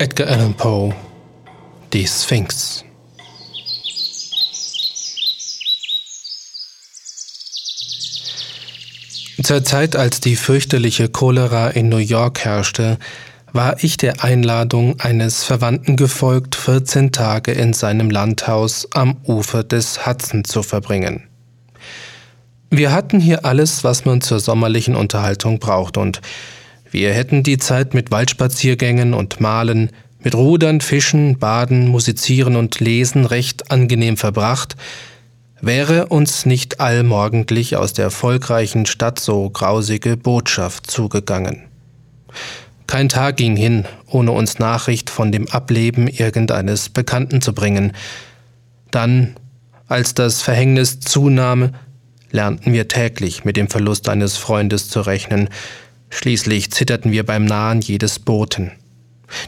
Edgar 0.00 0.28
Allan 0.28 0.54
Poe 0.54 0.94
Die 1.92 2.06
Sphinx 2.06 2.86
Zur 9.42 9.62
Zeit, 9.62 9.96
als 9.96 10.20
die 10.20 10.36
fürchterliche 10.36 11.10
Cholera 11.10 11.68
in 11.68 11.90
New 11.90 11.98
York 11.98 12.46
herrschte, 12.46 12.96
war 13.52 13.84
ich 13.84 13.98
der 13.98 14.24
Einladung 14.24 14.98
eines 15.00 15.44
Verwandten 15.44 15.96
gefolgt, 15.96 16.54
14 16.54 17.12
Tage 17.12 17.52
in 17.52 17.74
seinem 17.74 18.08
Landhaus 18.08 18.88
am 18.94 19.18
Ufer 19.26 19.64
des 19.64 20.06
Hudson 20.06 20.44
zu 20.44 20.62
verbringen. 20.62 21.28
Wir 22.70 22.90
hatten 22.90 23.20
hier 23.20 23.44
alles, 23.44 23.84
was 23.84 24.06
man 24.06 24.22
zur 24.22 24.40
sommerlichen 24.40 24.96
Unterhaltung 24.96 25.58
braucht, 25.58 25.98
und 25.98 26.22
wir 26.90 27.12
hätten 27.12 27.42
die 27.42 27.58
Zeit 27.58 27.94
mit 27.94 28.10
Waldspaziergängen 28.10 29.14
und 29.14 29.40
Malen, 29.40 29.90
mit 30.22 30.34
Rudern, 30.34 30.80
Fischen, 30.80 31.38
Baden, 31.38 31.88
Musizieren 31.88 32.56
und 32.56 32.80
Lesen 32.80 33.24
recht 33.24 33.70
angenehm 33.70 34.16
verbracht, 34.16 34.76
wäre 35.60 36.06
uns 36.06 36.46
nicht 36.46 36.80
allmorgendlich 36.80 37.76
aus 37.76 37.92
der 37.92 38.10
volkreichen 38.10 38.86
Stadt 38.86 39.18
so 39.18 39.48
grausige 39.50 40.16
Botschaft 40.16 40.90
zugegangen. 40.90 41.62
Kein 42.86 43.08
Tag 43.08 43.36
ging 43.36 43.56
hin, 43.56 43.84
ohne 44.06 44.32
uns 44.32 44.58
Nachricht 44.58 45.10
von 45.10 45.30
dem 45.30 45.48
Ableben 45.48 46.08
irgendeines 46.08 46.88
Bekannten 46.88 47.40
zu 47.40 47.54
bringen. 47.54 47.92
Dann, 48.90 49.36
als 49.86 50.14
das 50.14 50.42
Verhängnis 50.42 50.98
zunahm, 50.98 51.70
lernten 52.32 52.72
wir 52.72 52.88
täglich 52.88 53.44
mit 53.44 53.56
dem 53.56 53.68
Verlust 53.68 54.08
eines 54.08 54.36
Freundes 54.36 54.88
zu 54.88 55.02
rechnen. 55.02 55.48
Schließlich 56.10 56.70
zitterten 56.70 57.12
wir 57.12 57.24
beim 57.24 57.44
Nahen 57.44 57.80
jedes 57.80 58.18
Boten. 58.18 58.72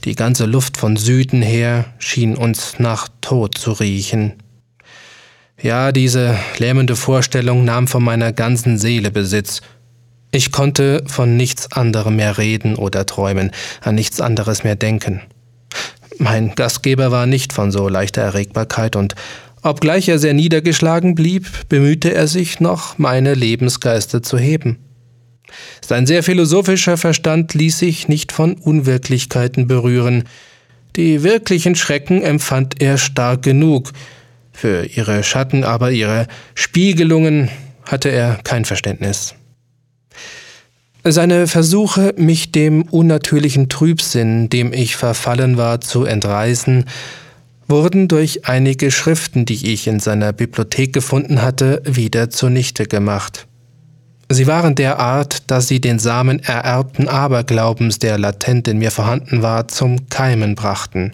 Die 0.05 0.15
ganze 0.15 0.47
Luft 0.47 0.77
von 0.77 0.97
Süden 0.97 1.43
her 1.43 1.87
schien 1.99 2.37
uns 2.37 2.79
nach 2.79 3.09
Tod 3.21 3.59
zu 3.59 3.73
riechen. 3.73 4.35
Ja, 5.61 5.93
diese 5.93 6.39
lähmende 6.59 6.97
Vorstellung 6.97 7.65
nahm 7.65 7.87
von 7.89 8.03
meiner 8.03 8.33
ganzen 8.33 8.79
Seele 8.79 9.11
Besitz, 9.11 9.61
ich 10.35 10.51
konnte 10.51 11.05
von 11.07 11.37
nichts 11.37 11.73
anderem 11.73 12.17
mehr 12.17 12.39
reden 12.39 12.77
oder 12.77 13.05
träumen, 13.05 13.51
an 13.83 13.97
nichts 13.97 14.19
anderes 14.21 14.65
mehr 14.65 14.77
denken. 14.77 15.21
Mein 16.19 16.55
Gastgeber 16.55 17.11
war 17.11 17.27
nicht 17.27 17.53
von 17.53 17.71
so 17.71 17.89
leichter 17.89 18.23
Erregbarkeit 18.23 18.97
und 18.97 19.15
obgleich 19.63 20.09
er 20.09 20.19
sehr 20.19 20.33
niedergeschlagen 20.33 21.15
blieb, 21.15 21.69
bemühte 21.69 22.15
er 22.15 22.29
sich 22.29 22.61
noch, 22.61 22.97
meine 22.97 23.35
Lebensgeister 23.35 24.23
zu 24.23 24.39
heben. 24.39 24.79
Sein 25.85 26.07
sehr 26.07 26.23
philosophischer 26.23 26.97
Verstand 26.97 27.55
ließ 27.55 27.79
sich 27.79 28.09
nicht 28.09 28.33
von 28.33 28.55
Unwirklichkeiten 28.55 29.67
berühren. 29.67 30.25
Die 30.97 31.23
wirklichen 31.23 31.75
Schrecken 31.75 32.23
empfand 32.23 32.81
er 32.81 32.99
stark 32.99 33.43
genug, 33.43 33.93
für 34.53 34.85
ihre 34.85 35.23
Schatten 35.23 35.65
aber 35.65 35.91
ihre 35.91 36.27
Spiegelungen 36.55 37.49
hatte 37.85 38.11
er 38.11 38.39
kein 38.45 38.65
Verständnis. 38.65 39.35
Seine 41.05 41.49
Versuche, 41.49 42.15
mich 42.17 42.53
dem 42.53 42.83
unnatürlichen 42.83 43.69
Trübsinn, 43.69 44.49
dem 44.51 44.73
ich 44.73 44.95
verfallen 44.95 45.57
war, 45.57 45.81
zu 45.81 46.05
entreißen, 46.05 46.85
wurden 47.67 48.07
durch 48.07 48.47
einige 48.47 48.93
Schriften, 48.93 49.45
die 49.45 49.73
ich 49.73 49.89
in 49.89 49.99
seiner 49.99 50.33
Bibliothek 50.33 50.93
gefunden 50.93 51.43
hatte, 51.43 51.83
wieder 51.85 52.31
zunichte 52.31 52.87
gemacht. 52.87 53.49
Sie 54.29 54.47
waren 54.47 54.75
der 54.75 54.99
Art, 54.99 55.51
dass 55.51 55.69
sie 55.69 55.81
den 55.81 55.99
Samen 55.99 56.41
ererbten 56.41 57.09
Aberglaubens, 57.09 57.99
der 57.99 58.19
latent 58.19 58.69
in 58.69 58.79
mir 58.79 58.91
vorhanden 58.91 59.43
war, 59.43 59.69
zum 59.69 60.09
Keimen 60.09 60.55
brachten. 60.55 61.13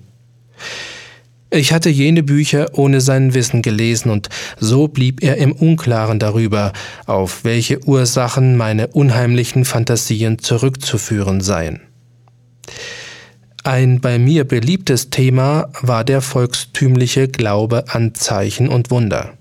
Ich 1.50 1.72
hatte 1.72 1.88
jene 1.88 2.22
Bücher 2.22 2.68
ohne 2.74 3.00
sein 3.00 3.32
Wissen 3.32 3.62
gelesen, 3.62 4.10
und 4.10 4.28
so 4.60 4.86
blieb 4.86 5.22
er 5.22 5.38
im 5.38 5.52
Unklaren 5.52 6.18
darüber, 6.18 6.72
auf 7.06 7.42
welche 7.42 7.82
Ursachen 7.84 8.56
meine 8.56 8.88
unheimlichen 8.88 9.64
Fantasien 9.64 10.38
zurückzuführen 10.38 11.40
seien. 11.40 11.80
Ein 13.64 14.00
bei 14.00 14.18
mir 14.18 14.44
beliebtes 14.44 15.10
Thema 15.10 15.70
war 15.80 16.04
der 16.04 16.20
volkstümliche 16.20 17.28
Glaube 17.28 17.84
an 17.88 18.14
Zeichen 18.14 18.68
und 18.68 18.90
Wunder. 18.90 19.32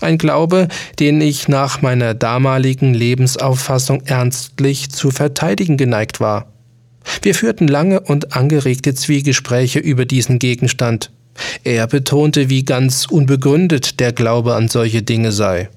Ein 0.00 0.18
Glaube, 0.18 0.68
den 0.98 1.20
ich 1.20 1.48
nach 1.48 1.82
meiner 1.82 2.14
damaligen 2.14 2.94
Lebensauffassung 2.94 4.02
ernstlich 4.04 4.90
zu 4.90 5.10
verteidigen 5.10 5.76
geneigt 5.76 6.20
war. 6.20 6.52
Wir 7.22 7.34
führten 7.34 7.68
lange 7.68 8.00
und 8.00 8.36
angeregte 8.36 8.94
Zwiegespräche 8.94 9.78
über 9.78 10.04
diesen 10.04 10.38
Gegenstand, 10.38 11.10
er 11.64 11.86
betonte, 11.86 12.48
wie 12.48 12.64
ganz 12.64 13.06
unbegründet 13.06 14.00
der 14.00 14.12
Glaube 14.12 14.54
an 14.54 14.68
solche 14.68 15.02
Dinge 15.02 15.32
sei. 15.32 15.68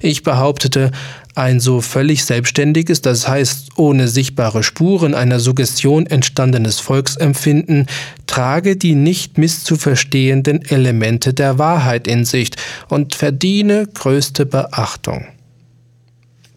Ich 0.00 0.22
behauptete, 0.22 0.90
ein 1.34 1.60
so 1.60 1.80
völlig 1.80 2.24
selbstständiges, 2.24 3.02
das 3.02 3.28
heißt 3.28 3.70
ohne 3.76 4.08
sichtbare 4.08 4.62
Spuren 4.62 5.14
einer 5.14 5.40
Suggestion 5.40 6.06
entstandenes 6.06 6.80
Volksempfinden, 6.80 7.86
trage 8.26 8.76
die 8.76 8.94
nicht 8.94 9.38
misszuverstehenden 9.38 10.62
Elemente 10.62 11.32
der 11.32 11.58
Wahrheit 11.58 12.06
in 12.06 12.24
sich 12.24 12.50
und 12.88 13.14
verdiene 13.14 13.86
größte 13.86 14.44
Beachtung. 14.44 15.26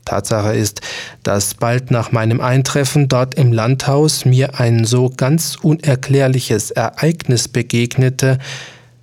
Tatsache 0.06 0.54
ist, 0.54 0.82
dass 1.24 1.54
bald 1.54 1.92
nach 1.92 2.12
meinem 2.12 2.42
Eintreffen 2.42 3.08
dort 3.08 3.36
im 3.36 3.54
Landhaus 3.54 4.26
mir 4.26 4.60
ein 4.60 4.86
so 4.86 5.10
ganz 5.16 5.56
unerklärliches 5.62 6.72
Ereignis 6.72 7.48
begegnete, 7.48 8.38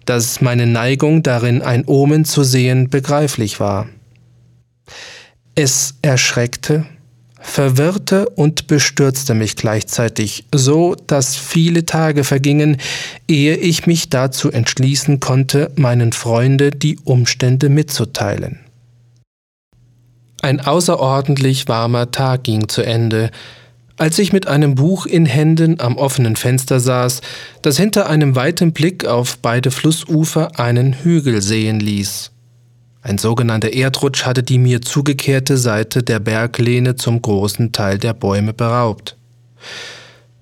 dass 0.05 0.41
meine 0.41 0.67
Neigung 0.67 1.23
darin 1.23 1.63
ein 1.63 1.85
Omen 1.87 2.25
zu 2.25 2.43
sehen 2.43 2.91
begreiflich 2.91 3.61
war. 3.61 3.87
Es 5.55 5.95
erschreckte, 6.03 6.87
verwirrte 7.41 8.29
und 8.29 8.67
bestürzte 8.67 9.35
mich 9.35 9.57
gleichzeitig, 9.57 10.45
so 10.55 10.95
dass 11.07 11.37
viele 11.37 11.87
Tage 11.87 12.25
vergingen, 12.25 12.77
ehe 13.27 13.57
ich 13.57 13.87
mich 13.87 14.11
dazu 14.11 14.51
entschließen 14.51 15.21
konnte, 15.21 15.73
meinen 15.77 16.13
Freunde 16.13 16.71
die 16.71 16.99
Umstände 17.05 17.69
mitzuteilen. 17.69 18.61
Ein 20.43 20.61
außerordentlich 20.61 21.69
warmer 21.69 22.11
Tag 22.11 22.45
ging 22.45 22.69
zu 22.69 22.83
Ende, 22.83 23.31
als 24.01 24.19
ich 24.19 24.33
mit 24.33 24.47
einem 24.47 24.77
Buch 24.77 25.05
in 25.05 25.27
Händen 25.27 25.79
am 25.79 25.99
offenen 25.99 26.37
Fenster 26.37 26.81
saß, 26.81 27.21
das 27.61 27.77
hinter 27.77 28.09
einem 28.09 28.35
weiten 28.35 28.73
Blick 28.73 29.05
auf 29.05 29.37
beide 29.37 29.71
Flussufer 29.71 30.59
einen 30.59 30.95
Hügel 30.95 31.43
sehen 31.43 31.81
ließ. 31.81 32.31
Ein 33.03 33.19
sogenannter 33.19 33.73
Erdrutsch 33.73 34.25
hatte 34.25 34.43
die 34.43 34.59
mir 34.59 34.83
zugekehrte 34.83 35.57
Seite 35.57 36.03
der 36.03 36.21
Berglehne 36.21 36.97
zum 36.97 37.23
großen 37.23 37.73
Teil 37.73 37.99
der 37.99 38.13
Bäume 38.13 38.53
beraubt. 38.53 39.17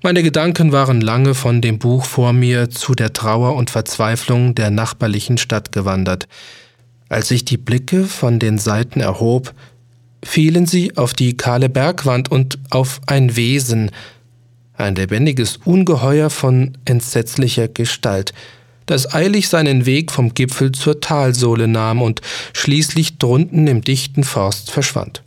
Meine 0.03 0.23
Gedanken 0.23 0.73
waren 0.73 1.01
lange 1.01 1.35
von 1.35 1.61
dem 1.61 1.79
Buch 1.79 2.05
vor 2.05 2.33
mir 2.33 2.71
zu 2.71 2.95
der 2.95 3.13
Trauer 3.13 3.55
und 3.57 3.71
Verzweiflung 3.71 4.55
der 4.55 4.71
nachbarlichen 4.71 5.39
Stadt 5.39 5.73
gewandert. 5.73 6.29
Als 7.09 7.31
ich 7.31 7.45
die 7.45 7.57
Blicke 7.57 8.05
von 8.05 8.39
den 8.39 8.59
Seiten 8.59 9.01
erhob, 9.01 9.55
fielen 10.25 10.67
sie 10.67 10.97
auf 10.97 11.15
die 11.15 11.37
kahle 11.37 11.69
Bergwand 11.69 12.31
und 12.31 12.59
auf 12.71 13.01
ein 13.07 13.37
Wesen, 13.37 13.91
ein 14.75 14.95
lebendiges 14.95 15.59
Ungeheuer 15.65 16.31
von 16.31 16.77
entsetzlicher 16.85 17.67
Gestalt, 17.67 18.33
das 18.89 19.13
eilig 19.15 19.49
seinen 19.49 19.87
Weg 19.87 20.11
vom 20.11 20.35
Gipfel 20.35 20.73
zur 20.73 21.01
Talsohle 21.01 21.69
nahm 21.69 22.03
und 22.03 22.21
schließlich 22.53 23.19
drunten 23.19 23.67
im 23.67 23.83
dichten 23.83 24.25
Forst 24.25 24.71
verschwand. 24.71 25.23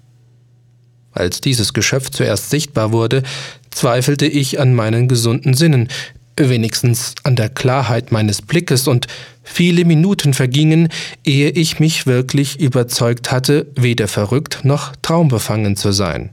Als 1.13 1.41
dieses 1.41 1.73
Geschöpf 1.73 2.09
zuerst 2.09 2.49
sichtbar 2.49 2.91
wurde, 2.91 3.23
zweifelte 3.69 4.25
ich 4.25 4.59
an 4.59 4.73
meinen 4.73 5.07
gesunden 5.07 5.53
Sinnen, 5.53 5.89
wenigstens 6.37 7.15
an 7.23 7.35
der 7.35 7.49
Klarheit 7.49 8.11
meines 8.11 8.41
Blickes, 8.41 8.87
und 8.87 9.07
viele 9.43 9.85
Minuten 9.85 10.33
vergingen, 10.33 10.89
ehe 11.23 11.49
ich 11.49 11.79
mich 11.79 12.07
wirklich 12.07 12.59
überzeugt 12.59 13.31
hatte, 13.31 13.67
weder 13.75 14.07
verrückt 14.07 14.61
noch 14.63 14.95
traumbefangen 15.01 15.75
zu 15.75 15.91
sein. 15.91 16.31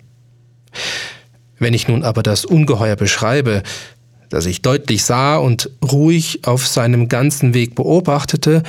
Wenn 1.59 1.75
ich 1.75 1.89
nun 1.89 2.05
aber 2.05 2.23
das 2.23 2.45
Ungeheuer 2.45 2.97
beschreibe, 2.97 3.63
das 4.31 4.47
ich 4.47 4.63
deutlich 4.63 5.05
sah 5.05 5.37
und 5.37 5.71
ruhig 5.83 6.41
auf 6.45 6.67
seinem 6.67 7.09
ganzen 7.09 7.55
Weg 7.55 7.75
beobachtete, 7.75 8.63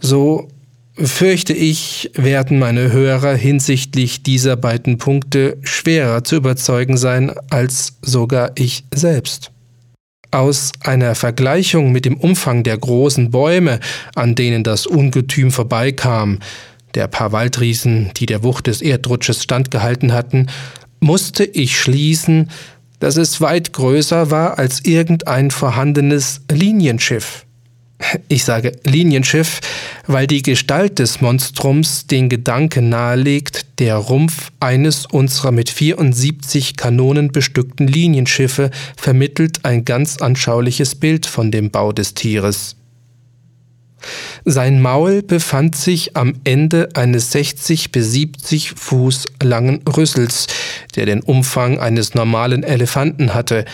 so 0.00 0.48
fürchte 0.96 1.52
ich, 1.52 2.10
werden 2.14 2.58
meine 2.58 2.92
Hörer 2.92 3.34
hinsichtlich 3.34 4.22
dieser 4.22 4.56
beiden 4.56 4.98
Punkte 4.98 5.58
schwerer 5.62 6.24
zu 6.24 6.36
überzeugen 6.36 6.96
sein 6.96 7.32
als 7.50 7.98
sogar 8.02 8.52
ich 8.54 8.84
selbst. 8.94 9.50
Aus 10.30 10.72
einer 10.80 11.14
Vergleichung 11.14 11.92
mit 11.92 12.04
dem 12.04 12.16
Umfang 12.16 12.64
der 12.64 12.76
großen 12.76 13.30
Bäume, 13.30 13.80
an 14.14 14.34
denen 14.34 14.64
das 14.64 14.86
Ungetüm 14.86 15.50
vorbeikam, 15.50 16.40
der 16.94 17.08
paar 17.08 17.32
Waldriesen, 17.32 18.10
die 18.16 18.26
der 18.26 18.42
Wucht 18.42 18.66
des 18.66 18.80
Erdrutsches 18.80 19.42
standgehalten 19.42 20.12
hatten, 20.12 20.48
musste 21.00 21.44
ich 21.44 21.78
schließen, 21.78 22.50
dass 23.04 23.18
es 23.18 23.42
weit 23.42 23.74
größer 23.74 24.30
war 24.30 24.56
als 24.58 24.82
irgendein 24.86 25.50
vorhandenes 25.50 26.40
Linienschiff. 26.50 27.44
Ich 28.28 28.44
sage 28.44 28.72
Linienschiff, 28.84 29.60
weil 30.06 30.26
die 30.26 30.40
Gestalt 30.40 30.98
des 30.98 31.20
Monstrums 31.20 32.06
den 32.06 32.30
Gedanken 32.30 32.88
nahelegt, 32.88 33.66
der 33.78 33.96
Rumpf 33.96 34.52
eines 34.58 35.04
unserer 35.04 35.52
mit 35.52 35.68
74 35.68 36.78
Kanonen 36.78 37.30
bestückten 37.30 37.88
Linienschiffe 37.88 38.70
vermittelt 38.96 39.66
ein 39.66 39.84
ganz 39.84 40.16
anschauliches 40.22 40.94
Bild 40.94 41.26
von 41.26 41.50
dem 41.50 41.70
Bau 41.70 41.92
des 41.92 42.14
Tieres. 42.14 42.74
Sein 44.44 44.80
Maul 44.80 45.22
befand 45.22 45.76
sich 45.76 46.16
am 46.16 46.34
Ende 46.44 46.90
eines 46.94 47.32
60 47.32 47.92
bis 47.92 48.12
70 48.12 48.72
Fuß 48.72 49.26
langen 49.42 49.80
Rüssels, 49.88 50.46
der 50.96 51.06
den 51.06 51.20
Umfang 51.20 51.78
eines 51.78 52.14
normalen 52.14 52.62
Elefanten 52.62 53.34
hatte. 53.34 53.64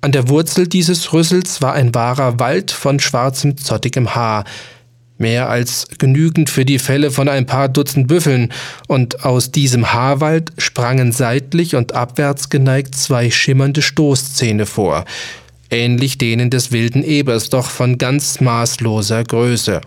An 0.00 0.12
der 0.12 0.28
Wurzel 0.28 0.66
dieses 0.66 1.12
Rüssels 1.12 1.62
war 1.62 1.72
ein 1.72 1.94
wahrer 1.94 2.38
Wald 2.38 2.70
von 2.70 3.00
schwarzem, 3.00 3.56
zottigem 3.56 4.14
Haar, 4.14 4.44
mehr 5.18 5.48
als 5.48 5.88
genügend 5.98 6.50
für 6.50 6.64
die 6.64 6.78
Felle 6.78 7.10
von 7.10 7.28
ein 7.28 7.46
paar 7.46 7.68
Dutzend 7.68 8.06
Büffeln, 8.06 8.52
und 8.86 9.24
aus 9.24 9.50
diesem 9.50 9.92
Haarwald 9.92 10.52
sprangen 10.58 11.12
seitlich 11.12 11.74
und 11.74 11.94
abwärts 11.94 12.50
geneigt 12.50 12.94
zwei 12.94 13.30
schimmernde 13.30 13.82
Stoßzähne 13.82 14.66
vor, 14.66 15.04
ähnlich 15.70 16.18
denen 16.18 16.50
des 16.50 16.70
wilden 16.70 17.02
Ebers, 17.02 17.48
doch 17.48 17.70
von 17.70 17.98
ganz 17.98 18.40
maßloser 18.40 19.24
Größe. 19.24 19.80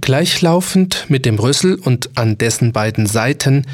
Gleichlaufend 0.00 1.06
mit 1.08 1.24
dem 1.24 1.38
Rüssel 1.38 1.74
und 1.74 2.10
an 2.16 2.38
dessen 2.38 2.72
beiden 2.72 3.06
Seiten 3.06 3.64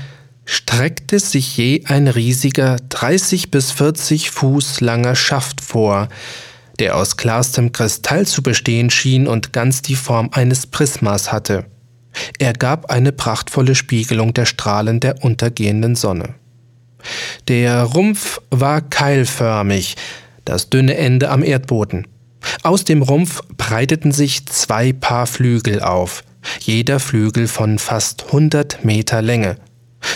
streckte 0.52 1.18
sich 1.18 1.56
je 1.56 1.82
ein 1.86 2.08
riesiger 2.08 2.76
30 2.90 3.50
bis 3.50 3.70
40 3.70 4.30
Fuß 4.30 4.82
langer 4.82 5.16
Schaft 5.16 5.62
vor, 5.62 6.10
der 6.78 6.98
aus 6.98 7.16
klarstem 7.16 7.72
Kristall 7.72 8.26
zu 8.26 8.42
bestehen 8.42 8.90
schien 8.90 9.26
und 9.26 9.54
ganz 9.54 9.80
die 9.80 9.94
Form 9.94 10.28
eines 10.32 10.66
Prismas 10.66 11.32
hatte. 11.32 11.64
Er 12.38 12.52
gab 12.52 12.90
eine 12.90 13.12
prachtvolle 13.12 13.74
Spiegelung 13.74 14.34
der 14.34 14.44
Strahlen 14.44 15.00
der 15.00 15.24
untergehenden 15.24 15.96
Sonne. 15.96 16.34
Der 17.48 17.82
Rumpf 17.84 18.38
war 18.50 18.82
keilförmig, 18.82 19.96
das 20.44 20.68
dünne 20.68 20.98
Ende 20.98 21.30
am 21.30 21.42
Erdboden. 21.42 22.06
Aus 22.62 22.84
dem 22.84 23.00
Rumpf 23.00 23.40
breiteten 23.56 24.12
sich 24.12 24.44
zwei 24.44 24.92
Paar 24.92 25.26
Flügel 25.26 25.80
auf, 25.80 26.24
jeder 26.60 27.00
Flügel 27.00 27.48
von 27.48 27.78
fast 27.78 28.26
100 28.26 28.84
Meter 28.84 29.22
Länge. 29.22 29.56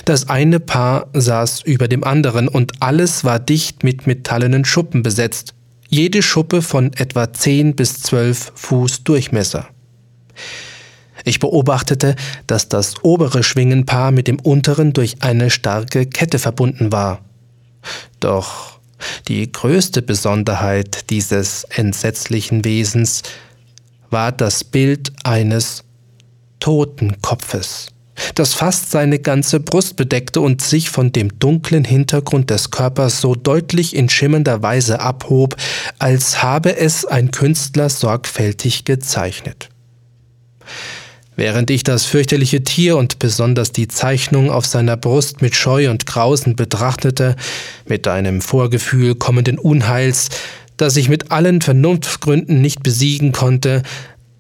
Das 0.05 0.29
eine 0.29 0.61
Paar 0.61 1.09
saß 1.13 1.63
über 1.63 1.89
dem 1.89 2.05
anderen 2.05 2.49
und 2.49 2.83
alles 2.83 3.25
war 3.25 3.39
dicht 3.39 3.85
mit 3.85 4.07
metallenen 4.07 4.65
Schuppen 4.65 5.03
besetzt, 5.03 5.55
jede 5.89 6.23
Schuppe 6.23 6.63
von 6.63 6.93
etwa 6.95 7.33
10 7.33 7.77
bis 7.77 8.01
12 8.03 8.53
Fuß 8.55 9.05
Durchmesser. 9.05 9.69
Ich 11.25 11.41
beobachtete, 11.41 12.15
dass 12.47 12.69
das 12.69 13.03
obere 13.03 13.43
Schwingenpaar 13.43 14.13
mit 14.13 14.29
dem 14.29 14.39
unteren 14.39 14.93
durch 14.93 15.23
eine 15.23 15.51
starke 15.51 16.07
Kette 16.07 16.39
verbunden 16.39 16.93
war. 16.93 17.21
Doch 18.21 18.79
die 19.29 19.51
größte 19.51 20.03
Besonderheit 20.03 21.11
dieses 21.11 21.65
entsetzlichen 21.65 22.65
Wesens 22.65 23.23
war 24.11 24.33
das 24.33 24.65
Bild 24.65 25.13
eines 25.25 25.85
Totenkopfes, 26.61 27.89
das 28.35 28.55
fast 28.55 28.91
seine 28.91 29.19
ganze 29.19 29.61
Brust 29.61 29.97
bedeckte 29.97 30.41
und 30.41 30.63
sich 30.63 30.91
von 30.91 31.13
dem 31.13 31.39
dunklen 31.39 31.85
Hintergrund 31.85 32.51
des 32.51 32.71
Körpers 32.71 33.21
so 33.21 33.35
deutlich 33.35 33.95
in 33.95 34.09
schimmernder 34.09 34.63
Weise 34.63 35.01
abhob, 35.01 35.57
als 35.99 36.43
habe 36.43 36.77
es 36.77 37.05
ein 37.05 37.31
Künstler 37.31 37.89
sorgfältig 37.89 38.85
gezeichnet. 38.85 39.69
Während 41.37 41.71
ich 41.71 41.85
das 41.85 42.07
fürchterliche 42.07 42.65
Tier 42.65 42.97
und 42.97 43.19
besonders 43.19 43.71
die 43.71 43.89
Zeichnung 43.89 44.51
auf 44.51 44.65
seiner 44.65 44.97
Brust 44.97 45.43
mit 45.43 45.55
Scheu 45.55 45.91
und 45.91 46.07
Grausen 46.07 46.57
betrachtete, 46.57 47.37
mit 47.87 48.09
einem 48.09 48.41
Vorgefühl 48.41 49.15
kommenden 49.15 49.59
Unheils, 49.59 50.31
das 50.79 50.97
ich 50.97 51.11
mit 51.11 51.31
allen 51.31 51.61
Vernunftgründen 51.61 52.63
nicht 52.63 52.83
besiegen 52.83 53.33
konnte, 53.33 53.83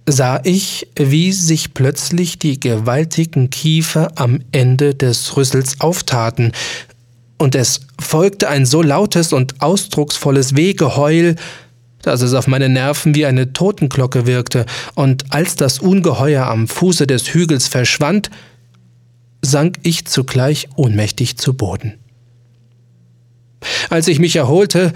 sah 0.06 0.40
ich, 0.44 0.88
wie 0.96 1.32
sich 1.32 1.74
plötzlich 1.74 2.38
die 2.38 2.60
gewaltigen 2.60 3.50
Kiefer 3.50 4.12
am 4.14 4.40
Ende 4.52 4.94
des 4.94 5.36
Rüssels 5.36 5.80
auftaten, 5.80 6.52
und 7.38 7.54
es 7.54 7.80
folgte 8.00 8.48
ein 8.48 8.64
so 8.64 8.80
lautes 8.80 9.34
und 9.34 9.60
ausdrucksvolles 9.60 10.56
Wehgeheul, 10.56 11.36
dass 12.00 12.22
es 12.22 12.32
auf 12.32 12.46
meine 12.46 12.68
Nerven 12.68 13.14
wie 13.14 13.26
eine 13.26 13.52
Totenglocke 13.52 14.26
wirkte, 14.26 14.64
und 14.94 15.32
als 15.32 15.56
das 15.56 15.80
Ungeheuer 15.80 16.46
am 16.46 16.68
Fuße 16.68 17.06
des 17.06 17.34
Hügels 17.34 17.68
verschwand, 17.68 18.30
sank 19.42 19.78
ich 19.82 20.06
zugleich 20.06 20.68
ohnmächtig 20.76 21.36
zu 21.36 21.54
Boden. 21.54 21.94
Als 23.90 24.08
ich 24.08 24.18
mich 24.18 24.36
erholte, 24.36 24.92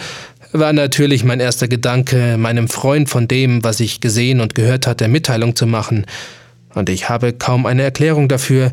war 0.52 0.72
natürlich 0.72 1.24
mein 1.24 1.40
erster 1.40 1.68
Gedanke, 1.68 2.36
meinem 2.38 2.68
Freund 2.68 3.08
von 3.08 3.28
dem, 3.28 3.62
was 3.64 3.80
ich 3.80 4.00
gesehen 4.00 4.40
und 4.40 4.54
gehört 4.54 4.86
hatte, 4.86 5.08
Mitteilung 5.08 5.56
zu 5.56 5.66
machen, 5.66 6.06
und 6.74 6.88
ich 6.88 7.08
habe 7.08 7.32
kaum 7.32 7.66
eine 7.66 7.82
Erklärung 7.82 8.28
dafür, 8.28 8.72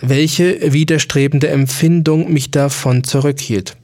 welche 0.00 0.72
widerstrebende 0.72 1.48
Empfindung 1.48 2.32
mich 2.32 2.50
davon 2.50 3.04
zurückhielt. 3.04 3.76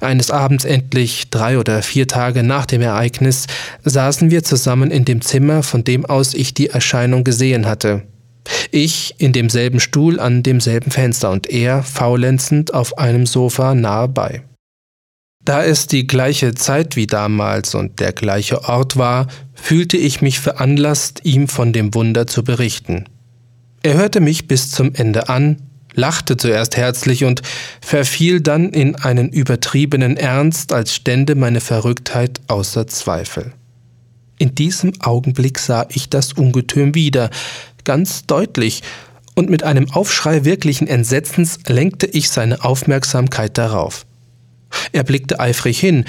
Eines 0.00 0.30
Abends 0.30 0.64
endlich, 0.64 1.30
drei 1.30 1.58
oder 1.58 1.82
vier 1.82 2.08
Tage 2.08 2.42
nach 2.42 2.66
dem 2.66 2.82
Ereignis, 2.82 3.46
saßen 3.84 4.30
wir 4.30 4.42
zusammen 4.42 4.90
in 4.90 5.04
dem 5.04 5.20
Zimmer, 5.20 5.62
von 5.62 5.84
dem 5.84 6.04
aus 6.04 6.34
ich 6.34 6.54
die 6.54 6.68
Erscheinung 6.68 7.22
gesehen 7.22 7.66
hatte. 7.66 8.02
Ich 8.72 9.14
in 9.18 9.32
demselben 9.32 9.78
Stuhl 9.78 10.18
an 10.18 10.42
demselben 10.42 10.90
Fenster 10.90 11.30
und 11.30 11.48
er 11.48 11.82
faulenzend 11.82 12.74
auf 12.74 12.98
einem 12.98 13.26
Sofa 13.26 13.74
nahe 13.74 14.08
bei. 14.08 14.42
Da 15.48 15.64
es 15.64 15.86
die 15.86 16.06
gleiche 16.06 16.54
Zeit 16.54 16.94
wie 16.94 17.06
damals 17.06 17.74
und 17.74 18.00
der 18.00 18.12
gleiche 18.12 18.68
Ort 18.68 18.98
war, 18.98 19.28
fühlte 19.54 19.96
ich 19.96 20.20
mich 20.20 20.40
veranlasst, 20.40 21.22
ihm 21.24 21.48
von 21.48 21.72
dem 21.72 21.94
Wunder 21.94 22.26
zu 22.26 22.44
berichten. 22.44 23.06
Er 23.82 23.94
hörte 23.94 24.20
mich 24.20 24.46
bis 24.46 24.70
zum 24.70 24.94
Ende 24.94 25.30
an, 25.30 25.56
lachte 25.94 26.36
zuerst 26.36 26.76
herzlich 26.76 27.24
und 27.24 27.40
verfiel 27.80 28.42
dann 28.42 28.74
in 28.74 28.96
einen 28.96 29.30
übertriebenen 29.30 30.18
Ernst, 30.18 30.74
als 30.74 30.94
stände 30.94 31.34
meine 31.34 31.62
Verrücktheit 31.62 32.42
außer 32.48 32.86
Zweifel. 32.86 33.54
In 34.36 34.54
diesem 34.54 35.00
Augenblick 35.00 35.60
sah 35.60 35.86
ich 35.88 36.10
das 36.10 36.34
Ungetüm 36.34 36.94
wieder, 36.94 37.30
ganz 37.84 38.26
deutlich, 38.26 38.82
und 39.34 39.48
mit 39.48 39.62
einem 39.62 39.90
Aufschrei 39.92 40.44
wirklichen 40.44 40.88
Entsetzens 40.88 41.58
lenkte 41.66 42.04
ich 42.04 42.28
seine 42.28 42.64
Aufmerksamkeit 42.64 43.56
darauf. 43.56 44.04
Er 44.92 45.02
blickte 45.02 45.40
eifrig 45.40 45.78
hin, 45.78 46.04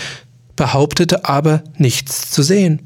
behauptete 0.55 1.25
aber 1.25 1.63
nichts 1.77 2.31
zu 2.31 2.43
sehen, 2.43 2.81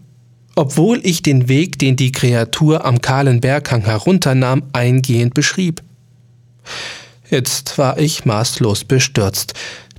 obwohl 0.56 1.00
ich 1.04 1.24
den 1.24 1.48
Weg, 1.48 1.80
den 1.80 1.96
die 1.96 2.12
Kreatur 2.12 2.86
am 2.86 3.02
kahlen 3.02 3.42
Berghang 3.42 3.84
herunternahm, 3.84 4.64
eingehend 4.74 5.34
beschrieb. 5.34 5.82
Jetzt 7.30 7.78
war 7.78 7.98
ich 7.98 8.26
maßlos 8.26 8.84
bestürzt, 8.84 9.54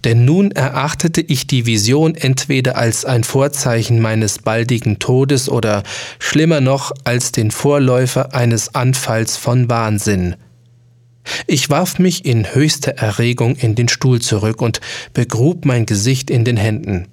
denn 0.05 0.25
nun 0.25 0.53
erachtete 0.53 1.21
ich 1.21 1.47
die 1.47 1.67
Vision 1.67 2.15
entweder 2.15 2.77
als 2.77 3.05
ein 3.05 3.25
Vorzeichen 3.25 4.01
meines 4.01 4.39
baldigen 4.39 4.99
Todes 4.99 5.49
oder 5.49 5.83
schlimmer 6.19 6.61
noch 6.61 6.93
als 7.05 7.33
den 7.33 7.51
Vorläufer 7.51 8.35
eines 8.35 8.75
Anfalls 8.75 9.37
von 9.37 9.69
Wahnsinn. 9.69 10.37
Ich 11.47 11.71
warf 11.71 11.99
mich 11.99 12.25
in 12.25 12.55
höchster 12.55 12.93
Erregung 12.93 13.57
in 13.57 13.75
den 13.75 13.89
Stuhl 13.89 14.21
zurück 14.21 14.61
und 14.61 14.81
begrub 15.13 15.65
mein 15.65 15.87
Gesicht 15.87 16.31
in 16.31 16.45
den 16.45 16.57
Händen. 16.57 17.09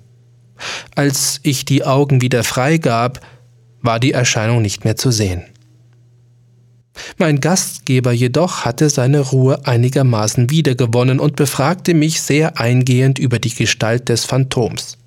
Als 0.96 1.39
ich 1.44 1.65
die 1.65 1.84
Augen 1.84 2.22
wieder 2.22 2.44
freigab, 2.44 3.25
war 3.82 4.00
die 4.00 4.12
Erscheinung 4.12 4.62
nicht 4.62 4.84
mehr 4.84 4.96
zu 4.96 5.12
sehen. 5.12 5.44
Mein 7.18 7.39
Gastgeber 7.39 8.12
jedoch 8.12 8.65
hatte 8.65 8.89
seine 8.89 9.22
Ruhe 9.22 9.65
einigermaßen 9.65 10.50
wiedergewonnen 10.50 11.20
und 11.20 11.36
befragte 11.36 11.94
mich 11.94 12.22
sehr 12.22 12.60
eingehend 12.60 13.18
über 13.18 13.39
die 13.39 13.53
Gestalt 13.53 14.10
des 14.10 14.25
Phantoms. 14.25 14.98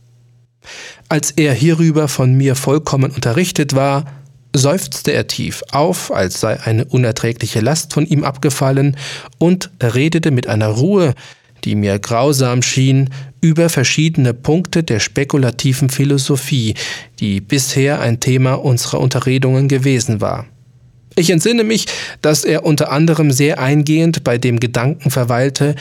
Als 1.09 1.31
er 1.33 1.53
hierüber 1.53 2.09
von 2.09 2.35
mir 2.35 2.57
vollkommen 2.57 3.11
unterrichtet 3.11 3.75
war, 3.75 4.07
seufzte 4.55 5.13
er 5.13 5.27
tief 5.27 5.63
auf, 5.73 6.13
als 6.13 6.41
sei 6.41 6.59
eine 6.61 6.85
unerträgliche 6.87 7.61
Last 7.61 7.93
von 7.93 8.07
ihm 8.07 8.25
abgefallen, 8.25 8.97
und 9.39 9.71
redete 9.83 10.31
mit 10.31 10.47
einer 10.47 10.69
Ruhe, 10.69 11.15
die 11.65 11.75
mir 11.75 11.99
grausam 11.99 12.63
schien, 12.63 13.11
über 13.41 13.69
verschiedene 13.69 14.33
Punkte 14.33 14.83
der 14.83 15.01
spekulativen 15.01 15.91
Philosophie, 15.91 16.75
die 17.21 17.41
bisher 17.41 18.01
ein 18.01 18.21
Thema 18.21 18.55
unserer 18.55 19.01
Unterredungen 19.01 19.69
gewesen 19.69 20.21
war. 20.21 20.47
Ich 21.17 21.31
entsinne 21.31 21.63
mich, 21.63 21.87
dass 22.23 22.45
er 22.45 22.65
unter 22.65 22.91
anderem 22.91 23.31
sehr 23.31 23.61
eingehend 23.61 24.25
bei 24.25 24.37
dem 24.37 24.59
Gedanken 24.59 25.11
verweilte, 25.11 25.77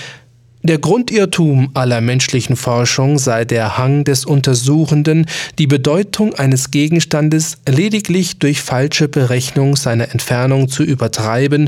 Der 0.65 0.77
Grundirrtum 0.77 1.71
aller 1.73 1.99
menschlichen 1.99 2.55
Forschung 2.55 3.19
sei 3.19 3.43
der 3.43 3.77
Hang 3.77 4.05
des 4.05 4.23
Untersuchenden, 4.23 5.25
die 5.59 5.67
Bedeutung 5.67 6.35
eines 6.35 6.71
Gegenstandes 6.71 7.57
lediglich 7.67 8.39
durch 8.39 8.61
falsche 8.61 9.09
Berechnung 9.09 9.75
seiner 9.75 10.11
Entfernung 10.11 10.69
zu 10.69 10.83
übertreiben 10.83 11.67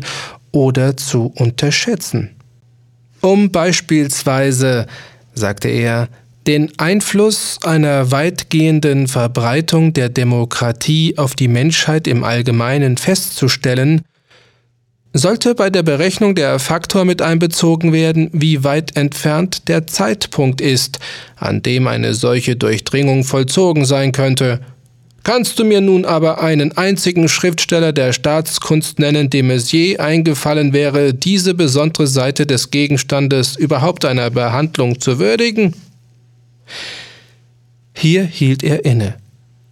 oder 0.54 0.96
zu 0.96 1.34
unterschätzen. 1.36 2.30
Um 3.20 3.52
beispielsweise, 3.52 4.88
sagte 5.34 5.68
er, 5.68 6.08
den 6.48 6.72
Einfluss 6.78 7.60
einer 7.66 8.12
weitgehenden 8.12 9.10
Verbreitung 9.10 9.92
der 9.92 10.08
Demokratie 10.08 11.18
auf 11.18 11.36
die 11.36 11.50
Menschheit 11.50 12.08
im 12.08 12.24
Allgemeinen 12.24 12.96
festzustellen, 12.96 14.04
sollte 15.18 15.56
bei 15.56 15.70
der 15.70 15.82
Berechnung 15.82 16.36
der 16.36 16.60
Faktor 16.60 17.06
mit 17.06 17.22
einbezogen 17.22 17.94
werden, 17.94 18.30
wie 18.34 18.66
weit 18.66 18.98
entfernt 18.98 19.70
der 19.70 19.88
Zeitpunkt 19.88 20.60
ist, 20.60 21.00
an 21.38 21.64
dem 21.64 21.88
eine 21.88 22.14
solche 22.14 22.58
Durchdringung 22.58 23.24
vollzogen 23.24 23.86
sein 23.86 24.12
könnte. 24.12 24.60
Kannst 25.24 25.58
du 25.58 25.64
mir 25.64 25.80
nun 25.80 26.04
aber 26.04 26.44
einen 26.44 26.76
einzigen 26.78 27.30
Schriftsteller 27.30 27.94
der 27.94 28.12
Staatskunst 28.12 29.00
nennen, 29.00 29.30
dem 29.30 29.50
es 29.52 29.72
je 29.72 29.98
eingefallen 29.98 30.74
wäre, 30.74 31.14
diese 31.14 31.54
besondere 31.54 32.08
Seite 32.08 32.46
des 32.46 32.70
Gegenstandes 32.70 33.56
überhaupt 33.56 34.04
einer 34.04 34.30
Behandlung 34.30 35.00
zu 35.00 35.18
würdigen? 35.18 35.74
Hier 37.94 38.26
hielt 38.26 38.64
er 38.64 38.84
inne, 38.84 39.16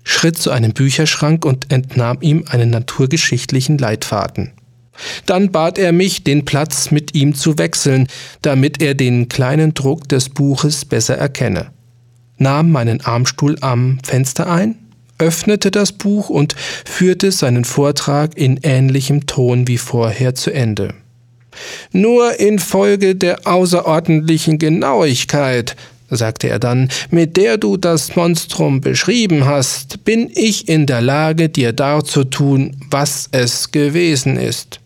schritt 0.03 0.38
zu 0.38 0.51
einem 0.51 0.71
Bücherschrank 0.71 1.43
und 1.43 1.71
entnahm 1.71 2.19
ihm 2.21 2.45
einen 2.47 2.69
naturgeschichtlichen 2.69 3.77
Leitfaden. 3.77 4.53
Dann 5.25 5.51
bat 5.51 5.77
er 5.77 5.91
mich, 5.91 6.23
den 6.23 6.45
Platz 6.45 6.91
mit 6.91 7.15
ihm 7.15 7.35
zu 7.35 7.57
wechseln, 7.57 8.07
damit 8.41 8.81
er 8.81 8.93
den 8.93 9.29
kleinen 9.29 9.73
Druck 9.73 10.07
des 10.07 10.29
Buches 10.29 10.85
besser 10.85 11.17
erkenne, 11.17 11.67
nahm 12.38 12.71
meinen 12.71 13.01
Armstuhl 13.01 13.57
am 13.62 14.00
Fenster 14.03 14.50
ein, 14.50 14.75
öffnete 15.17 15.71
das 15.71 15.91
Buch 15.91 16.29
und 16.29 16.55
führte 16.85 17.31
seinen 17.31 17.65
Vortrag 17.65 18.38
in 18.38 18.59
ähnlichem 18.63 19.25
Ton 19.25 19.67
wie 19.67 19.77
vorher 19.77 20.35
zu 20.35 20.51
Ende. 20.51 20.93
Nur 21.91 22.39
infolge 22.39 23.15
der 23.15 23.47
außerordentlichen 23.47 24.57
Genauigkeit, 24.57 25.75
sagte 26.09 26.50
er 26.50 26.59
dann, 26.59 26.89
mit 27.09 27.38
der 27.38 27.57
du 27.57 27.77
das 27.77 28.15
Monstrum 28.15 28.81
beschrieben 28.81 29.45
hast, 29.45 30.03
bin 30.03 30.29
ich 30.33 30.67
in 30.67 30.85
der 30.85 31.01
Lage, 31.01 31.50
dir 31.50 31.73
darzutun, 31.73 32.75
was 32.89 33.29
es 33.31 33.71
gewesen 33.71 34.38
ist. 34.38 34.79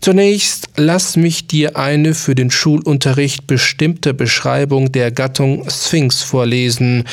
Zunächst 0.00 0.68
lass 0.76 1.16
mich 1.16 1.46
dir 1.46 1.76
eine 1.76 2.14
für 2.14 2.34
den 2.34 2.50
Schulunterricht 2.50 3.46
bestimmte 3.46 4.14
Beschreibung 4.14 4.92
der 4.92 5.10
Gattung 5.10 5.68
Sphinx 5.68 6.22
vorlesen, 6.22 7.04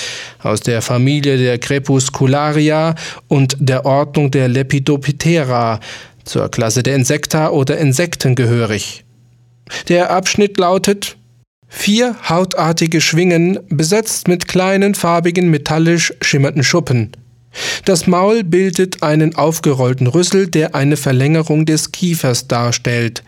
aus 0.42 0.62
der 0.62 0.82
Familie 0.82 1.38
der 1.38 1.58
Crepuscularia 1.60 2.96
und 3.28 3.58
der 3.60 3.86
Ordnung 3.86 4.32
der 4.32 4.48
Lepidoptera, 4.48 5.80
zur 6.24 6.50
Klasse 6.50 6.84
der 6.84 6.96
Insekta 6.96 7.50
oder 7.50 7.78
Insekten 7.78 8.36
gehörig. 8.36 9.04
Der 9.90 10.12
Abschnitt 10.12 10.58
lautet 10.58 11.18
Vier 11.68 12.16
hautartige 12.30 13.02
Schwingen, 13.02 13.60
besetzt 13.68 14.28
mit 14.28 14.48
kleinen 14.48 14.94
farbigen 14.94 15.50
metallisch 15.50 16.14
schimmernden 16.22 16.64
Schuppen. 16.64 17.12
Das 17.86 18.08
Maul 18.08 18.44
bildet 18.44 19.04
einen 19.04 19.36
aufgerollten 19.36 20.08
Rüssel, 20.08 20.48
der 20.48 20.76
eine 20.76 20.98
Verlängerung 20.98 21.66
des 21.66 21.92
Kiefers 21.92 22.48
darstellt. 22.48 23.24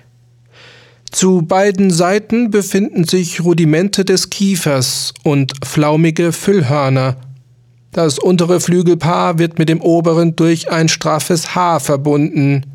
Zu 1.12 1.44
beiden 1.44 1.92
Seiten 1.92 2.52
befinden 2.52 3.06
sich 3.06 3.44
Rudimente 3.44 4.04
des 4.04 4.30
Kiefers 4.30 5.14
und 5.24 5.54
flaumige 5.64 6.32
Füllhörner. 6.32 7.18
Das 7.92 8.20
untere 8.20 8.60
Flügelpaar 8.60 9.40
wird 9.40 9.58
mit 9.58 9.70
dem 9.70 9.80
oberen 9.82 10.36
durch 10.36 10.70
ein 10.70 10.90
straffes 10.90 11.56
Haar 11.56 11.80
verbunden. 11.80 12.66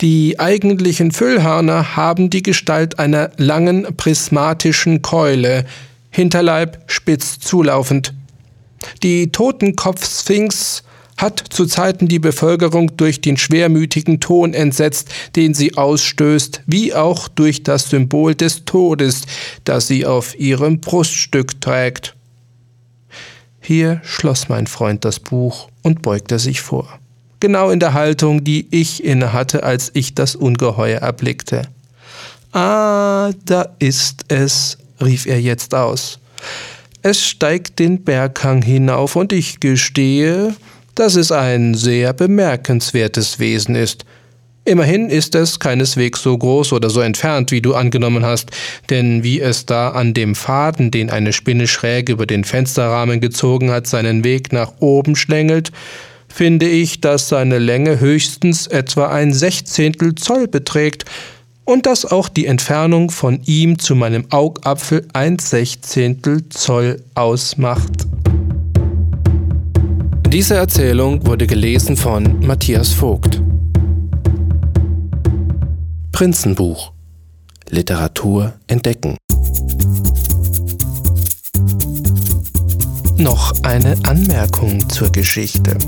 Die 0.00 0.40
eigentlichen 0.40 1.10
Füllhörner 1.10 1.96
haben 1.96 2.30
die 2.30 2.42
Gestalt 2.42 2.98
einer 2.98 3.30
langen 3.36 3.86
prismatischen 3.98 5.02
Keule, 5.02 5.66
Hinterleib 6.10 6.78
spitz 6.86 7.38
zulaufend. 7.38 8.14
Die 9.02 9.30
Totenkopf-Sphinx 9.30 10.82
hat 11.16 11.44
zu 11.50 11.66
Zeiten 11.66 12.08
die 12.08 12.18
Bevölkerung 12.18 12.96
durch 12.96 13.20
den 13.20 13.36
schwermütigen 13.36 14.20
Ton 14.20 14.54
entsetzt, 14.54 15.08
den 15.36 15.52
sie 15.52 15.76
ausstößt, 15.76 16.62
wie 16.66 16.94
auch 16.94 17.28
durch 17.28 17.62
das 17.62 17.90
Symbol 17.90 18.34
des 18.34 18.64
Todes, 18.64 19.22
das 19.64 19.86
sie 19.86 20.06
auf 20.06 20.38
ihrem 20.38 20.80
Bruststück 20.80 21.60
trägt. 21.60 22.14
Hier 23.60 24.00
schloss 24.02 24.48
mein 24.48 24.66
Freund 24.66 25.04
das 25.04 25.20
Buch 25.20 25.68
und 25.82 26.02
beugte 26.02 26.38
sich 26.38 26.62
vor. 26.62 26.88
Genau 27.40 27.70
in 27.70 27.80
der 27.80 27.94
Haltung, 27.94 28.44
die 28.44 28.66
ich 28.70 29.04
innehatte, 29.04 29.62
als 29.62 29.90
ich 29.94 30.14
das 30.14 30.34
Ungeheuer 30.34 31.00
erblickte. 31.00 31.62
Ah, 32.52 33.30
da 33.44 33.68
ist 33.78 34.24
es, 34.28 34.78
rief 35.00 35.26
er 35.26 35.40
jetzt 35.40 35.74
aus. 35.74 36.18
Es 37.02 37.24
steigt 37.24 37.78
den 37.78 38.04
Berghang 38.04 38.60
hinauf 38.60 39.16
und 39.16 39.32
ich 39.32 39.58
gestehe, 39.58 40.54
dass 40.94 41.16
es 41.16 41.32
ein 41.32 41.74
sehr 41.74 42.12
bemerkenswertes 42.12 43.38
Wesen 43.38 43.74
ist. 43.74 44.04
Immerhin 44.66 45.08
ist 45.08 45.34
es 45.34 45.58
keineswegs 45.58 46.22
so 46.22 46.36
groß 46.36 46.74
oder 46.74 46.90
so 46.90 47.00
entfernt, 47.00 47.52
wie 47.52 47.62
du 47.62 47.74
angenommen 47.74 48.26
hast, 48.26 48.50
denn 48.90 49.24
wie 49.24 49.40
es 49.40 49.64
da 49.64 49.92
an 49.92 50.12
dem 50.12 50.34
Faden, 50.34 50.90
den 50.90 51.08
eine 51.08 51.32
Spinne 51.32 51.66
schräg 51.66 52.10
über 52.10 52.26
den 52.26 52.44
Fensterrahmen 52.44 53.20
gezogen 53.20 53.70
hat, 53.70 53.86
seinen 53.86 54.22
Weg 54.22 54.52
nach 54.52 54.74
oben 54.80 55.16
schlängelt, 55.16 55.72
finde 56.28 56.68
ich, 56.68 57.00
dass 57.00 57.30
seine 57.30 57.58
Länge 57.58 57.98
höchstens 57.98 58.66
etwa 58.66 59.08
ein 59.08 59.32
Sechzehntel 59.32 60.16
Zoll 60.16 60.48
beträgt, 60.48 61.06
und 61.64 61.86
dass 61.86 62.04
auch 62.04 62.28
die 62.28 62.46
Entfernung 62.46 63.10
von 63.10 63.40
ihm 63.44 63.78
zu 63.78 63.94
meinem 63.94 64.24
Augapfel 64.30 65.06
ein 65.12 65.38
Sechzehntel 65.38 66.48
Zoll 66.48 67.02
ausmacht. 67.14 68.06
Diese 70.28 70.54
Erzählung 70.54 71.26
wurde 71.26 71.46
gelesen 71.46 71.96
von 71.96 72.40
Matthias 72.46 72.92
Vogt. 72.92 73.42
Prinzenbuch 76.12 76.92
Literatur 77.70 78.54
entdecken. 78.66 79.16
Noch 83.16 83.52
eine 83.62 83.96
Anmerkung 84.04 84.88
zur 84.88 85.12
Geschichte. 85.12 85.78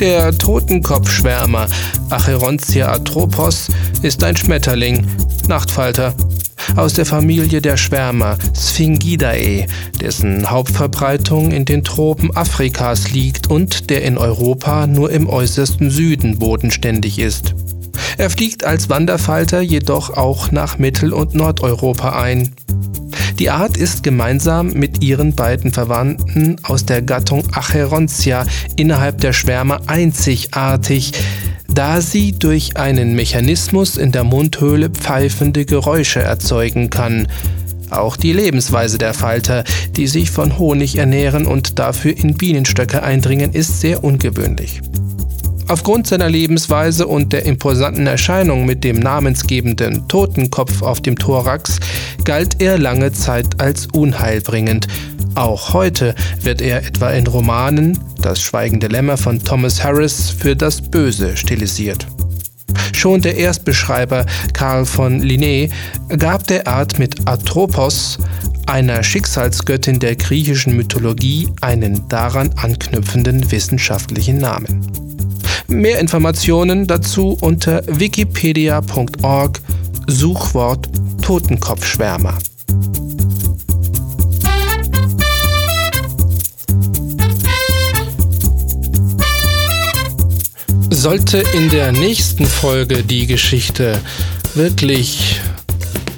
Der 0.00 0.36
Totenkopfschwärmer 0.36 1.66
Acherontia 2.10 2.92
atropos 2.92 3.68
ist 4.02 4.24
ein 4.24 4.36
Schmetterling, 4.36 5.06
Nachtfalter, 5.46 6.14
aus 6.76 6.94
der 6.94 7.06
Familie 7.06 7.60
der 7.60 7.76
Schwärmer 7.76 8.36
Sphingidae, 8.56 9.66
dessen 10.00 10.50
Hauptverbreitung 10.50 11.52
in 11.52 11.64
den 11.64 11.84
Tropen 11.84 12.36
Afrikas 12.36 13.12
liegt 13.12 13.50
und 13.50 13.90
der 13.90 14.02
in 14.02 14.18
Europa 14.18 14.86
nur 14.86 15.10
im 15.12 15.28
äußersten 15.28 15.90
Süden 15.90 16.38
bodenständig 16.38 17.18
ist. 17.18 17.54
Er 18.18 18.30
fliegt 18.30 18.64
als 18.64 18.90
Wanderfalter 18.90 19.60
jedoch 19.60 20.16
auch 20.16 20.50
nach 20.50 20.78
Mittel- 20.78 21.12
und 21.12 21.34
Nordeuropa 21.34 22.20
ein. 22.20 22.54
Die 23.38 23.50
Art 23.50 23.76
ist 23.76 24.04
gemeinsam 24.04 24.74
mit 24.74 25.02
ihren 25.02 25.34
beiden 25.34 25.72
Verwandten 25.72 26.56
aus 26.62 26.86
der 26.86 27.02
Gattung 27.02 27.42
Acherontia 27.52 28.46
innerhalb 28.76 29.20
der 29.20 29.32
Schwärme 29.32 29.80
einzigartig, 29.88 31.12
da 31.68 32.00
sie 32.00 32.32
durch 32.32 32.76
einen 32.76 33.16
Mechanismus 33.16 33.96
in 33.96 34.12
der 34.12 34.22
Mundhöhle 34.22 34.88
pfeifende 34.88 35.64
Geräusche 35.64 36.20
erzeugen 36.20 36.90
kann. 36.90 37.26
Auch 37.90 38.16
die 38.16 38.32
Lebensweise 38.32 38.98
der 38.98 39.14
Falter, 39.14 39.64
die 39.96 40.06
sich 40.06 40.30
von 40.30 40.58
Honig 40.58 40.96
ernähren 40.96 41.46
und 41.46 41.80
dafür 41.80 42.16
in 42.16 42.36
Bienenstöcke 42.36 43.02
eindringen, 43.02 43.52
ist 43.52 43.80
sehr 43.80 44.04
ungewöhnlich. 44.04 44.80
Aufgrund 45.66 46.06
seiner 46.06 46.28
Lebensweise 46.28 47.06
und 47.06 47.32
der 47.32 47.46
imposanten 47.46 48.06
Erscheinung 48.06 48.66
mit 48.66 48.84
dem 48.84 48.98
namensgebenden 48.98 50.06
Totenkopf 50.08 50.82
auf 50.82 51.00
dem 51.00 51.16
Thorax 51.16 51.80
galt 52.24 52.60
er 52.60 52.78
lange 52.78 53.12
Zeit 53.12 53.60
als 53.60 53.86
unheilbringend. 53.86 54.86
Auch 55.34 55.72
heute 55.72 56.14
wird 56.42 56.60
er 56.60 56.84
etwa 56.86 57.10
in 57.10 57.26
Romanen 57.26 57.98
Das 58.20 58.40
schweigende 58.40 58.88
Lämmer 58.88 59.16
von 59.16 59.42
Thomas 59.42 59.82
Harris 59.82 60.30
für 60.30 60.54
das 60.54 60.80
Böse 60.80 61.36
stilisiert. 61.36 62.06
Schon 62.92 63.22
der 63.22 63.36
Erstbeschreiber 63.36 64.26
Karl 64.52 64.84
von 64.84 65.22
Linné 65.22 65.70
gab 66.18 66.46
der 66.46 66.68
Art 66.68 66.98
mit 66.98 67.26
Atropos, 67.26 68.18
einer 68.66 69.02
Schicksalsgöttin 69.02 69.98
der 69.98 70.16
griechischen 70.16 70.76
Mythologie, 70.76 71.48
einen 71.60 72.06
daran 72.08 72.50
anknüpfenden 72.56 73.50
wissenschaftlichen 73.50 74.38
Namen. 74.38 75.03
Mehr 75.68 75.98
Informationen 75.98 76.86
dazu 76.86 77.36
unter 77.40 77.82
wikipedia.org 77.86 79.60
Suchwort 80.06 80.88
Totenkopfschwärmer. 81.22 82.38
Sollte 90.90 91.42
in 91.54 91.70
der 91.70 91.92
nächsten 91.92 92.46
Folge 92.46 93.02
die 93.02 93.26
Geschichte 93.26 94.00
wirklich 94.54 95.40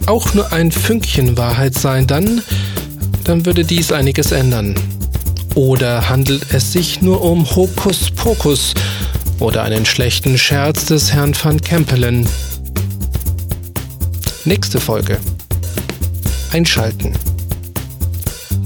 auch 0.07 0.35
nur 0.35 0.53
ein 0.53 0.71
Fünkchen 0.71 1.37
Wahrheit 1.37 1.75
sein, 1.75 2.07
dann, 2.07 2.43
dann 3.25 3.47
würde 3.47 3.65
dies 3.65 3.93
einiges 3.93 4.33
ändern. 4.33 4.75
Oder 5.55 6.09
handelt 6.09 6.47
es 6.53 6.73
sich 6.73 7.01
nur 7.03 7.23
um 7.23 7.45
Hokuspokus, 7.57 8.75
oder 9.39 9.63
einen 9.63 9.85
schlechten 9.85 10.39
Scherz 10.39 10.87
des 10.87 11.13
Herrn 11.13 11.35
van 11.35 11.61
Kempelen. 11.61 12.29
Nächste 14.45 14.81
Folge. 14.81 15.19
Einschalten. 16.53 17.13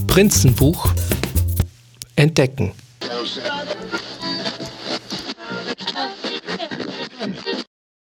Prinzenbuch. 0.07 0.93
Entdecken. 2.17 2.73